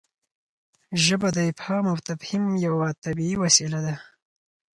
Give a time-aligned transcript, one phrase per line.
[1.03, 3.95] ژبه د افهام او تفهیم یوه طبیعي وسیله ده.